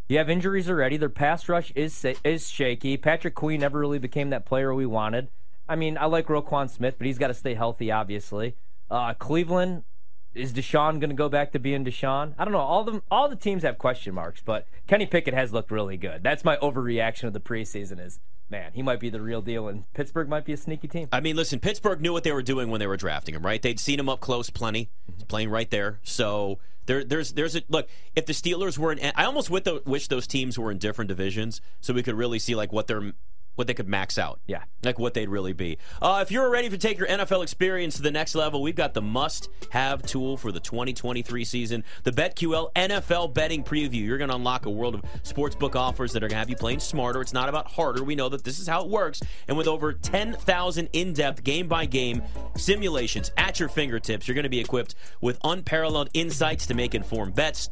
You 0.09 0.17
have 0.17 0.29
injuries 0.29 0.67
already. 0.69 0.97
Their 0.97 1.07
pass 1.07 1.47
rush 1.47 1.71
is 1.75 2.03
is 2.23 2.49
shaky. 2.49 2.97
Patrick 2.97 3.35
Queen 3.35 3.61
never 3.61 3.79
really 3.79 3.99
became 3.99 4.31
that 4.31 4.45
player 4.45 4.73
we 4.73 4.87
wanted. 4.87 5.29
I 5.67 5.75
mean, 5.75 5.99
I 5.99 6.05
like 6.05 6.25
Roquan 6.27 6.67
Smith, 6.67 6.95
but 6.97 7.05
he's 7.05 7.19
got 7.19 7.27
to 7.27 7.35
stay 7.35 7.53
healthy, 7.53 7.91
obviously. 7.91 8.55
Uh, 8.89 9.13
Cleveland, 9.13 9.83
is 10.33 10.53
Deshaun 10.53 10.99
going 10.99 11.09
to 11.09 11.15
go 11.15 11.29
back 11.29 11.51
to 11.51 11.59
being 11.59 11.83
Deshaun? 11.83 12.33
I 12.37 12.45
don't 12.45 12.53
know. 12.53 12.59
All 12.59 12.83
the 12.83 13.01
all 13.09 13.29
the 13.29 13.35
teams 13.35 13.63
have 13.63 13.77
question 13.77 14.13
marks, 14.13 14.41
but 14.41 14.67
Kenny 14.87 15.05
Pickett 15.05 15.33
has 15.33 15.53
looked 15.53 15.71
really 15.71 15.97
good. 15.97 16.23
That's 16.23 16.43
my 16.43 16.57
overreaction 16.57 17.23
of 17.25 17.33
the 17.33 17.39
preseason. 17.39 18.03
Is 18.03 18.19
man, 18.49 18.71
he 18.73 18.81
might 18.81 18.99
be 18.99 19.09
the 19.09 19.21
real 19.21 19.41
deal, 19.41 19.67
and 19.67 19.91
Pittsburgh 19.93 20.29
might 20.29 20.45
be 20.45 20.53
a 20.53 20.57
sneaky 20.57 20.87
team. 20.87 21.07
I 21.11 21.19
mean, 21.19 21.35
listen, 21.35 21.59
Pittsburgh 21.59 22.01
knew 22.01 22.13
what 22.13 22.23
they 22.23 22.31
were 22.31 22.41
doing 22.41 22.69
when 22.69 22.79
they 22.79 22.87
were 22.87 22.97
drafting 22.97 23.35
him, 23.35 23.45
right? 23.45 23.61
They'd 23.61 23.79
seen 23.79 23.99
him 23.99 24.09
up 24.09 24.19
close 24.19 24.49
plenty, 24.49 24.89
He's 25.13 25.23
playing 25.23 25.49
right 25.49 25.69
there. 25.69 25.99
So 26.03 26.59
there, 26.85 27.03
there's, 27.03 27.33
there's 27.33 27.55
a 27.55 27.61
look. 27.69 27.87
If 28.15 28.25
the 28.25 28.33
Steelers 28.33 28.77
were 28.77 28.91
in, 28.91 29.11
I 29.15 29.25
almost 29.25 29.49
wish 29.49 30.07
those 30.07 30.27
teams 30.27 30.57
were 30.57 30.71
in 30.71 30.77
different 30.77 31.09
divisions, 31.09 31.61
so 31.81 31.93
we 31.93 32.03
could 32.03 32.15
really 32.15 32.39
see 32.39 32.55
like 32.55 32.71
what 32.73 32.87
they're, 32.87 33.13
what 33.59 33.67
they 33.67 33.73
could 33.73 33.89
max 33.89 34.17
out. 34.17 34.39
Yeah. 34.47 34.63
like 34.83 34.97
what 34.97 35.13
they'd 35.13 35.27
really 35.27 35.51
be. 35.51 35.77
Uh, 36.01 36.19
if 36.21 36.31
you're 36.31 36.49
ready 36.49 36.69
to 36.69 36.77
take 36.77 36.97
your 36.97 37.09
NFL 37.09 37.43
experience 37.43 37.97
to 37.97 38.01
the 38.01 38.09
next 38.09 38.33
level, 38.33 38.61
we've 38.61 38.73
got 38.73 38.93
the 38.93 39.01
must-have 39.01 40.01
tool 40.03 40.37
for 40.37 40.53
the 40.53 40.61
2023 40.61 41.43
season: 41.43 41.83
the 42.03 42.11
BetQL 42.11 42.71
NFL 42.73 43.33
Betting 43.33 43.65
Preview. 43.65 44.05
You're 44.05 44.17
going 44.17 44.29
to 44.29 44.37
unlock 44.37 44.65
a 44.65 44.69
world 44.69 44.95
of 44.95 45.01
sportsbook 45.23 45.75
offers 45.75 46.13
that 46.13 46.23
are 46.23 46.29
going 46.29 46.35
to 46.35 46.39
have 46.39 46.49
you 46.49 46.55
playing 46.55 46.79
smarter. 46.79 47.19
It's 47.19 47.33
not 47.33 47.49
about 47.49 47.67
harder. 47.67 48.01
We 48.01 48.15
know 48.15 48.29
that 48.29 48.45
this 48.45 48.59
is 48.59 48.67
how 48.67 48.85
it 48.85 48.89
works. 48.89 49.19
And 49.49 49.57
with 49.57 49.67
over 49.67 49.91
10,000 49.91 50.89
in-depth 50.93 51.43
game-by-game 51.43 52.23
simulations 52.55 53.29
at 53.35 53.59
your 53.59 53.67
fingertips, 53.67 54.25
you're 54.25 54.35
going 54.35 54.43
to 54.43 54.49
be 54.49 54.61
equipped 54.61 54.95
with 55.19 55.37
unparalleled 55.43 56.09
insights 56.13 56.65
to 56.67 56.73
make 56.73 56.95
informed 56.95 57.35
bets. 57.35 57.69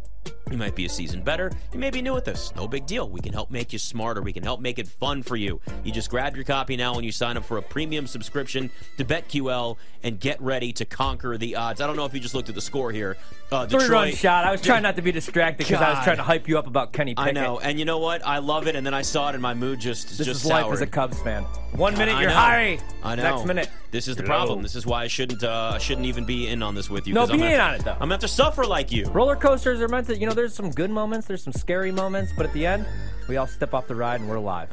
You 0.52 0.58
might 0.58 0.76
be 0.76 0.86
a 0.86 0.90
season 0.90 1.22
better. 1.22 1.52
You 1.74 1.80
may 1.80 1.90
be 1.90 2.02
new 2.02 2.16
at 2.18 2.26
this. 2.26 2.54
No 2.56 2.68
big 2.68 2.86
deal. 2.86 3.10
We 3.10 3.20
can 3.22 3.34
help 3.34 3.52
make 3.52 3.74
you 3.74 3.80
smarter. 3.80 4.22
We 4.22 4.32
can 4.34 4.44
help 4.44 4.62
make 4.62 4.80
it 4.80 4.88
fun 4.88 5.24
for 5.24 5.36
you. 5.36 5.60
You 5.84 5.92
just 5.92 6.10
grab 6.10 6.36
your 6.36 6.46
copy 6.46 6.78
now 6.78 6.96
and 6.96 7.04
you 7.06 7.12
sign 7.12 7.38
up 7.38 7.46
for 7.46 7.58
a 7.58 7.62
premium 7.62 8.08
subscription 8.08 8.70
to 8.98 9.06
BetQL 9.06 9.78
and 10.04 10.20
get 10.20 10.42
ready 10.42 10.72
to 10.74 10.86
conquer 10.86 11.38
the 11.38 11.56
odds. 11.56 11.82
I 11.82 11.88
don't 11.88 11.96
know 11.96 12.06
if 12.06 12.14
you 12.14 12.20
just 12.20 12.34
looked 12.34 12.50
at 12.50 12.56
the 12.56 12.62
score 12.62 12.92
here. 12.92 13.18
Uh, 13.52 13.66
Three 13.66 13.88
run 13.88 14.12
shot. 14.12 14.46
I 14.46 14.52
was 14.52 14.62
trying 14.62 14.84
not 14.84 14.96
to 14.98 15.02
be 15.02 15.12
distracted 15.12 15.66
because 15.66 15.82
I 15.82 15.92
was 15.94 16.04
trying 16.04 16.18
to 16.18 16.24
hype 16.24 16.48
you 16.48 16.58
up 16.58 16.68
about 16.68 16.94
Kenny 16.94 17.14
I 17.18 17.32
know, 17.32 17.60
and 17.60 17.80
you 17.80 17.86
know 17.86 17.98
what? 18.00 18.26
I 18.26 18.40
love 18.40 18.68
it, 18.68 18.76
and 18.76 18.86
then 18.86 18.94
I 18.94 19.02
saw 19.02 19.30
it, 19.30 19.36
and 19.36 19.42
my 19.42 19.54
mood 19.54 19.80
just 19.80 20.18
This 20.18 20.28
just 20.28 20.44
is 20.44 20.46
life 20.46 20.72
as 20.72 20.82
a. 20.82 20.88
Cubs 20.88 21.22
fan. 21.22 21.44
One 21.74 21.98
minute 21.98 22.16
I 22.16 22.22
you're 22.22 22.30
know. 22.30 22.36
high. 22.36 22.80
I 23.04 23.16
know. 23.16 23.24
Next 23.24 23.46
minute. 23.46 23.70
This 23.90 24.08
is 24.08 24.16
the 24.18 24.24
problem. 24.24 24.62
This 24.62 24.76
is 24.76 24.86
why 24.86 25.04
I 25.04 25.08
shouldn't 25.08 25.44
uh, 25.44 25.72
I 25.76 25.78
shouldn't 25.78 26.06
even 26.08 26.26
be 26.26 26.48
in 26.48 26.62
on 26.62 26.76
this 26.76 26.90
with 26.90 27.08
you. 27.08 27.14
No, 27.14 27.22
'cause 27.22 27.30
I'm 27.32 27.38
be 27.38 27.44
gonna 27.44 27.54
in 27.54 27.60
have 27.60 27.70
on 27.70 27.74
to- 27.76 27.80
it, 27.82 27.86
though. 27.86 27.92
I'm 27.94 28.00
gonna 28.00 28.14
have 28.16 28.22
to 28.22 28.28
suffer 28.28 28.66
like 28.66 28.92
you. 28.92 29.06
Roller 29.06 29.36
coasters 29.38 29.80
are 29.82 29.88
meant 29.88 30.08
to, 30.08 30.18
you 30.18 30.26
know, 30.28 30.34
there's 30.34 30.54
some 30.54 30.72
good 30.72 30.90
moments, 30.92 31.26
there's 31.28 31.44
some 31.44 31.54
scary 31.54 31.92
moments, 31.92 32.34
but 32.36 32.46
at 32.46 32.54
the 32.54 32.66
end, 32.66 32.86
we 33.30 33.38
all 33.38 33.48
step 33.48 33.74
off 33.74 33.88
the 33.88 33.96
ride 33.96 34.20
and 34.20 34.30
we're 34.30 34.36
alive. 34.36 34.70